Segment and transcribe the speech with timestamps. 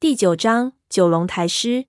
[0.00, 1.84] 第九章九龙台诗。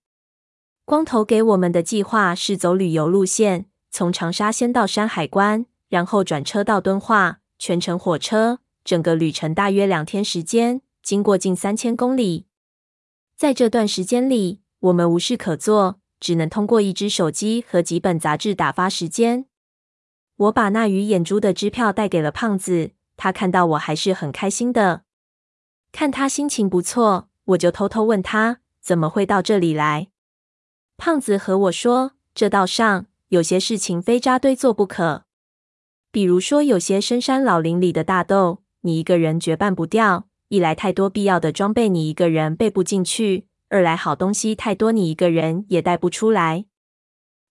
[0.83, 12.47] 光头给我们的计划是走旅游路线，从长沙先到山海关，然后转车到敦化，全程火车，整个旅程大约两天时间，经过近三千公里。
[13.37, 19.45] 在这段时间里，我们无事可做，只能通过一只手机和几本杂志打发时间。
[20.35, 25.03] 我把那鱼眼珠的支票带给了胖子，他看到我还是很开心的。
[25.93, 30.09] 看他心情不错，我就偷偷问他怎么会到这里来。
[30.97, 35.23] 胖子和我说，这道上有些事情非扎堆做不可，
[36.11, 40.27] 比如说有些深山老林里的大斗，你一个人绝办不掉。
[40.49, 46.65] 一来太多必要的装备，你一个人背不进去；二来好东西太多，你一个人也带不出来。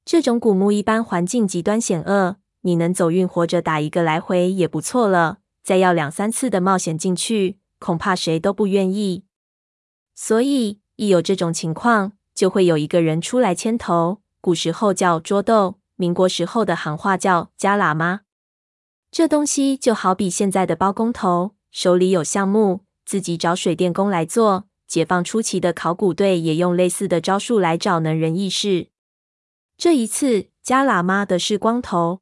[0.04, 5.38] 这种古墓一般环境极端险恶，你能走运活着打一个来回也不错了。
[5.62, 9.24] 再要两三次的冒险进去，恐怕谁都不愿意。
[10.22, 18.20] 所以一有这种情况，就会有一个人出来牵头，古时候叫捉斗，民国时候的行话叫加喇嘛。
[19.10, 24.66] 这东西就好比现在的包工头，手里有项目，自己找水电工来做。
[24.86, 28.88] 解放初期的考古队也用类似的招数来找能人异士。
[29.78, 32.20] 这一次加喇嘛的是光头，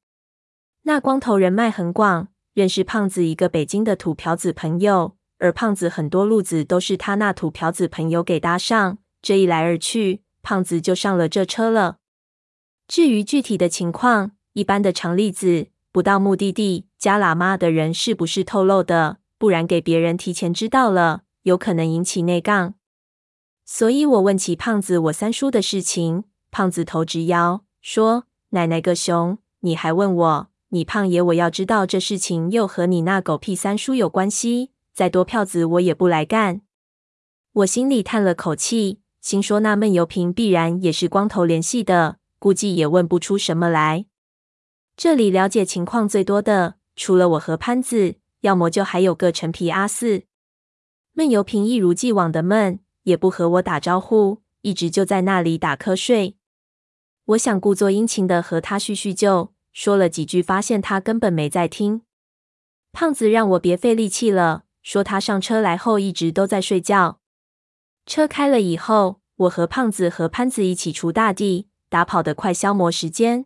[0.82, 8.98] 那光头人脉很广，认识胖子一个北京的土嫖子朋友，而胖子很多路子都是他那土瓢子朋友给搭上。
[9.20, 11.98] 这一来二去，胖子就上了这车了。
[12.86, 19.18] 至于具体的情况，一般的长例子，不到目的地，加喇嘛的人是不是透露的？
[19.36, 22.74] 不然给别人提前知道了，有可能引起内杠。
[23.64, 30.48] 所以我问起胖子我三叔的事情，胖子头直摇，说：“奶奶个熊，你还问我？
[30.70, 36.62] 你胖爷我要知道这事情又和你那狗屁三叔有关系，再多票子我也不来干。”
[37.58, 38.98] 我心里叹了口气。
[39.20, 44.06] 心说：“那闷油瓶必然也是光头联系的，估计也问不出什么来。
[44.96, 50.24] 这里了解情况最多的，除了我和潘子，要么就还有个陈皮阿四。
[51.12, 56.36] 闷油瓶一如既往的闷，也不和我打招呼，一直就在那里打瞌睡。
[57.26, 62.02] 我想故作殷勤的和他叙叙旧，说了几句，发现他根本没在听。
[62.92, 67.18] 胖子让我别费力气了，说他上车来后一直都在睡觉。”
[68.06, 73.44] 车开了以后，我和胖子和潘子一起锄大地，打跑得快，消磨时间。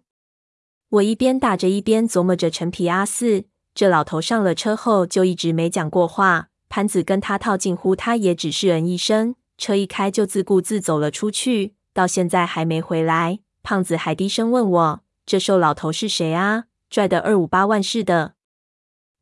[0.89, 6.47] 我一边打着，一边琢磨着陈皮阿四这老头上了车后就一直没讲过话。
[6.69, 13.41] 潘子跟他套近乎，他也只是嗯一声，车一开就自顾自走了出去，到现在还没回来。
[13.65, 16.67] 胖子还低声问我：“这瘦老头是谁啊？
[16.89, 18.35] 拽的二五八万似的。”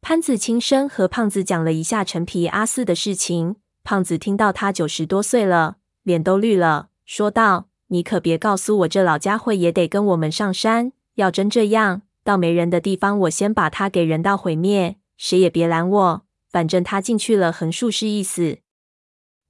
[0.03, 3.57] 潘子轻声和胖子讲了一下陈皮阿四的事情。
[3.85, 10.93] 胖子听到他九十多岁了，脸都绿了，说道：“你可别告诉我，这老家伙也得跟我们上山。
[11.15, 16.23] 要真这样，到没人的地方，我先把他给人道毁灭，谁也别拦我。
[16.51, 18.59] 反正他进去了，横竖是一死。”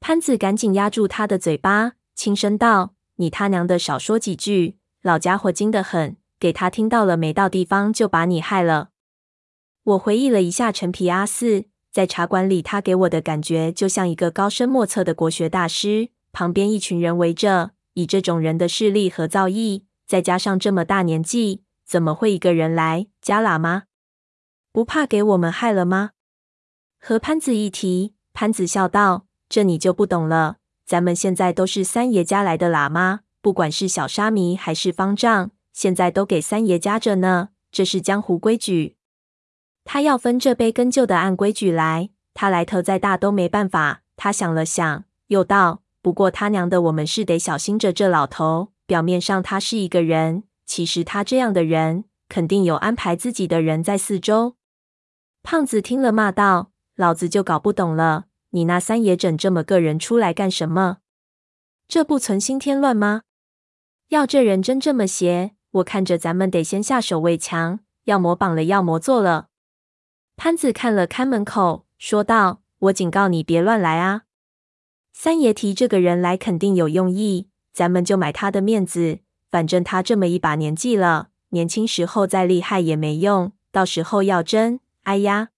[0.01, 8.90] 潘子赶紧压住他的嘴巴，轻声道：“你他娘的少说几句，老家伙精得很，给他听到了，没到地方就把你害了。”
[9.83, 11.65] 我回忆了一下陈皮阿四。
[11.91, 17.73] 在茶馆里，他给我的感觉就像一个高深莫测的国学大师，旁边一群人围着。
[17.95, 23.09] 以这种人的势力和造诣，再加上这么大年纪，怎么会一个人来？
[23.21, 23.85] 加喇嘛？
[24.71, 26.11] 不怕给我们害了吗？
[27.01, 30.59] 和潘子一提，潘子笑道：“这你就不懂了。
[30.87, 37.49] 咱们现在都是三爷家来的喇嘛，不管是小沙弥还是方丈，现在都给三爷家着呢。
[37.73, 38.97] 这是江湖规矩。”
[39.93, 42.11] 他要分这杯羹，就得按规矩来。
[42.33, 44.03] 他来头再大都没办法。
[44.15, 48.69] 他想了想，又道：“不过他娘的，我们是得小心着这老头。
[48.87, 54.55] 表面上他是一个人，其实他这样的人，肯定有安排自己的人在四周。”
[55.43, 60.99] 胖子听了，骂道：“老子就搞不懂了，你那三爷整这么个人出来干什么？
[61.89, 63.23] 这不存心添乱吗？
[64.11, 69.49] 要这人真这么邪，我看着咱们得先下手为强，要么绑了，要么做了。”
[70.43, 74.23] 潘子看了看门口，说道：“我警告你，别乱来啊！
[75.13, 79.19] 三爷提这个人来，肯定有用意，咱们就买他的面子。
[79.51, 84.81] 反正他这么一把年纪了，年轻时候再厉害也没用，到时候要真……
[85.03, 85.51] 哎呀！”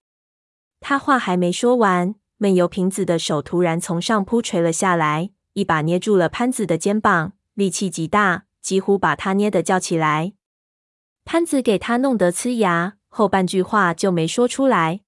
[0.83, 10.33] 他话还没说完，闷油瓶子的手突然从上铺垂了下来，一把捏住了潘子的肩膀，力气极大，几乎把他捏得叫起来。
[11.25, 12.95] 潘子给他弄得呲牙。
[13.15, 15.03] 后半句话就没说出来，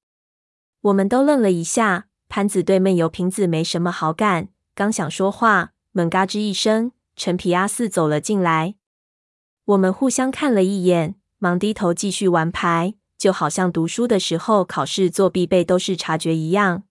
[0.83, 2.09] 我们都愣了一下。
[2.29, 8.75] 潘子对闷油瓶子没什么好感，刚想说话，门嘎吱一声，陈皮阿四走了进来。
[9.65, 16.83] 我们互相看了一眼，忙低头继续玩牌，就好像读书的时候考试作弊被都是察觉一样。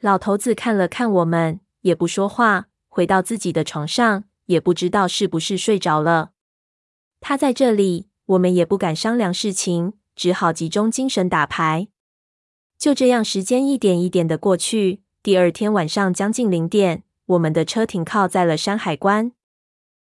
[0.00, 6.32] 老头子看了看我们，也不说话，回到自己的床上，也不知道是不是睡着了。
[7.20, 11.86] 他在这里，我们也不敢商量事情，只好集中精神打牌。
[12.76, 15.02] 就这样，时间一点一点的过去。
[15.22, 19.32] 第二天晚上将近零点，我们的车停靠在了山海关。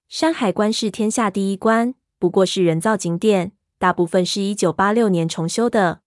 [0.08, 6.00] 山海关是天下第一关，不过是人造景点，大部分是一九八六年重修的。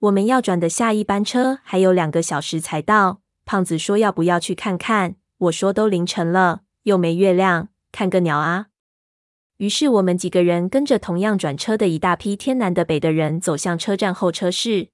[0.00, 3.20] 我们要转的下一班车还有两个小时才到。
[3.44, 5.16] 胖子说要不要去看看？
[5.38, 8.68] 我说都凌晨了，又没月亮，看个鸟啊！
[9.62, 14.88] 于是我们几个人跟着同样转车的一大批天南的北的人走向车站候车室。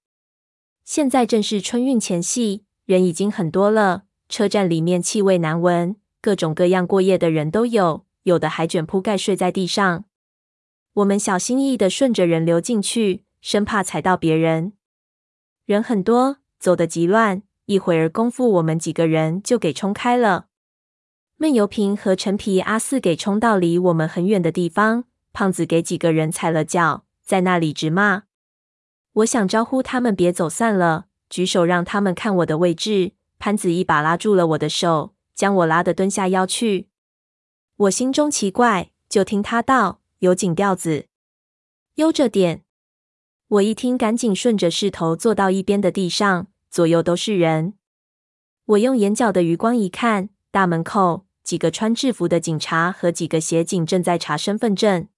[0.84, 4.02] 现在正是春运前夕，人已经很多了。
[4.28, 8.04] 车站里面气味难闻，各种各样过夜的人都有。
[8.24, 10.04] 有的还卷铺盖睡在地上。
[10.92, 14.74] 我们小心翼翼的顺着人流进去，生怕踩到别人。
[15.64, 17.42] 人很多，走得极乱。
[17.64, 20.47] 一会儿功夫，我们几个人就给冲开了。
[21.40, 25.04] 闷油瓶和陈皮阿四给冲到离我们很远的地方。
[25.32, 28.24] 胖子给几个人踩了脚，在那里直骂。
[29.12, 33.12] 我想招呼他们别走散了，举手让他们看我的位置。
[33.38, 36.88] 潘子一把拉住了我的手，将我拉得蹲下腰去。
[37.76, 41.06] 我心中奇怪，就听他道：“有井调子，
[41.94, 42.64] 悠着点。”
[43.46, 47.74] 我一听，赶紧顺着势头坐到一边的地上，左右都是人。
[48.64, 55.08] 我用眼角的余光一看，大门口几个穿制服的警察和几个协警正在查身份证。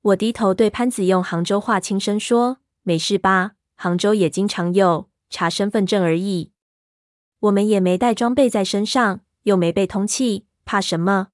[0.00, 3.52] 我低头对潘子用杭州话轻声说：“没事吧？
[3.74, 6.52] 杭州也经常有查身份证而已。
[7.40, 11.28] 我们也没带装备在身上，又没被通气，怕什么？”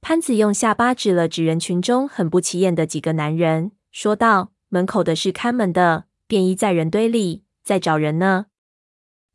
[0.00, 8.46] 潘子用下巴指了指人群中很不起眼的几个男人，说道：“门口的是看门的，便衣在人堆里，在找人呢。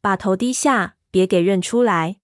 [0.01, 2.17] 把头低下，别给认出来。”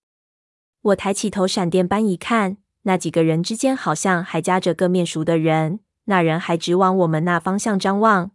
[0.82, 8.32] 我抬起头，闪电般一看，那几个人之间好像还夹着个面熟的人，那人还直往我们那方向张望。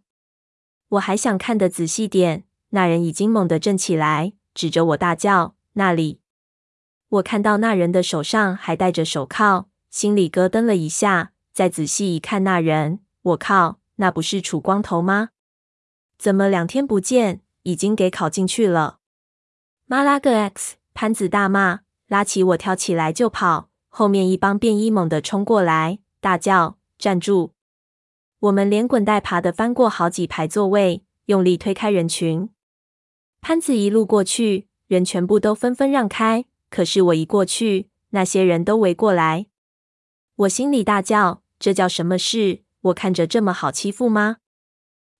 [0.89, 6.21] 我还想看得仔细点，那人已经猛地站起来，指着我大叫：“那里！”
[7.09, 9.69] 我看到那人的手上还戴着手铐。
[9.89, 15.29] 心里咯噔了一下，再仔细一看，那人，我靠，那不是楚光头吗？
[16.17, 18.99] 怎么两天不见，已经给考进去了？
[19.85, 20.75] 妈拉个 X！
[20.93, 23.69] 潘子大骂，拉起我跳起来就跑。
[23.89, 27.53] 后面一帮便衣猛地冲过来，大叫：“站住！”
[28.39, 32.49] 我们连滚带爬的翻过好几排座位，用力推开人群。
[33.39, 36.45] 潘子一路过去，人全部都纷纷让开。
[36.69, 39.45] 可是我一过去，那些人都围过来。
[40.35, 42.63] 我心里大叫：“这叫什么事？
[42.81, 44.37] 我看着这么好欺负吗？”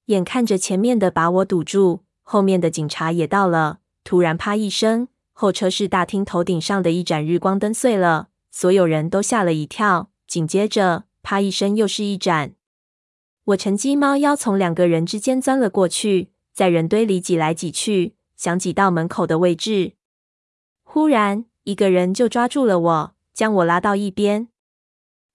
[0.08, 3.80] 眼看着前面的把我堵住，后面的警察也到了。
[4.04, 10.10] 突然，啪一声，候车室大厅头顶上的一盏日光灯碎了，所有人都吓了一跳。
[10.26, 12.54] 紧接着，啪一声，又是一盏。
[13.44, 19.96] 我趁机猫腰从两个人之间钻了过去，在人堆里挤来挤去，想挤到门口的位置。
[20.84, 24.48] 忽然，一个人就抓住了我，将我拉到一边。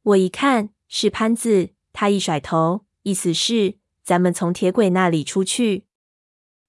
[0.02, 5.84] 我一看是潘子，他一甩头，意思是咱们从铁轨那里出去。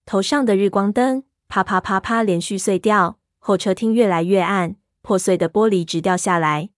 [0.05, 6.69] 头上的日光灯啪啪啪啪连续碎掉，候车厅越来越暗，破碎的玻璃直掉下来。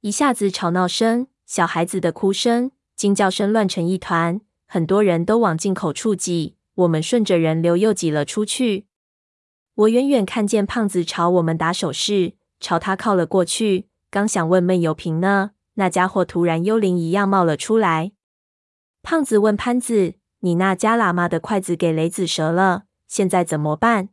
[0.00, 6.54] 一下子吵闹声、小孩子的哭声、惊叫声乱成一团，很多人都往进口处挤。
[6.74, 8.86] 我们顺着人流又挤了出去。
[9.74, 15.50] 我远远看见胖子朝我们打手势，朝他靠了过去，刚想问闷油瓶呢。
[15.74, 18.12] 那家伙突然幽灵一样冒了出来。
[19.02, 24.10] 胖子问潘子：“你那夹喇嘛的筷子给雷子折了，现在怎么办？”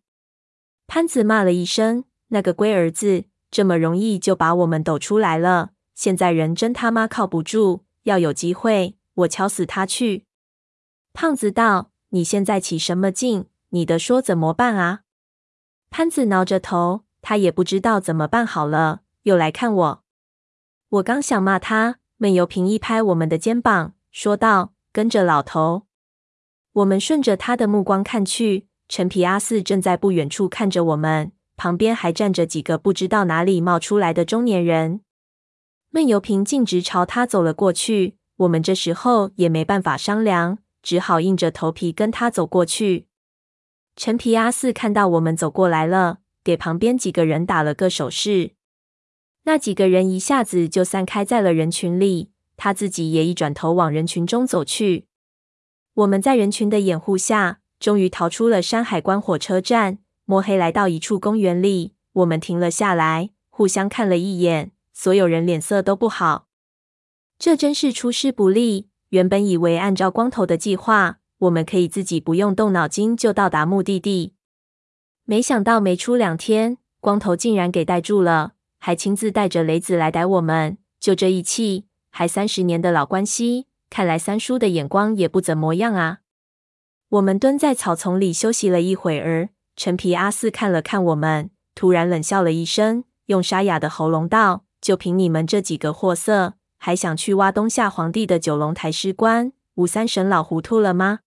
[0.89, 5.69] 潘子骂了一声：“那个龟儿子，这么容易就把我们抖出来了。
[5.93, 10.25] 现在人真他妈靠不住，要有机会，我敲死他去。”
[11.13, 13.45] 胖子道：“你现在起什么劲？
[13.69, 15.01] 你的说怎么办啊？”
[15.91, 20.03] 潘子挠着头，他也不知道怎么办好了，又来看我。
[20.89, 25.83] 我刚想骂他，闷油瓶一拍我们的肩膀，说道：“跟着老头。”
[26.73, 35.01] 我们顺着他的目光看去，陈皮阿四正在不远处看着我们，旁边还站着几个不知道哪里冒出来的中年人。
[35.91, 43.05] 闷油瓶径直朝他走了过去，我们这时候也没办法商量，只好硬着头皮跟他走过去。
[43.95, 48.53] 陈皮阿四看到我们走过来了，给旁边几个人打了个手势。
[49.43, 55.05] 那几个人一下子就散开在了人群里，他自己也一转头往人群中走去。
[55.93, 59.99] 我们在人群的掩护下，终于逃出了山海关火车站。
[60.25, 66.47] 摸黑来到一处公园里，我们停了下来，互相看了一眼，所有人脸色都不好。
[67.39, 68.89] 这真是出师不利。
[69.09, 74.33] 原本以为按照光头的计划，我们可以自己不用动脑筋就到达目的地，
[75.25, 78.51] 没想到没出两天，光头竟然给带住了。
[78.77, 86.19] 还亲自带着雷子来逮我们，就这一气，还三十年的老关系，看来三叔的眼光也不怎么样啊。
[87.09, 99.51] 我们蹲在草丛里休息了一会儿，陈皮阿四看了看我们，突然冷笑了一声，用沙哑的喉咙道：“就凭你们这几个货色，还想去挖东夏皇帝的九龙台诗观？
[99.73, 101.21] 吴三神老糊涂了吗？”